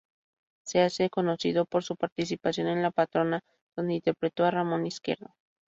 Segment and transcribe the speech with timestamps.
[0.63, 3.43] Se hace conocido por su participación en "La patrona",
[3.75, 5.35] donde interpretó a Ramón Izquierdo.